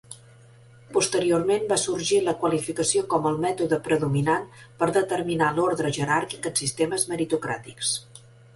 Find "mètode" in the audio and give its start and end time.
3.45-3.79